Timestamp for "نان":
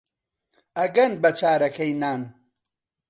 2.01-2.21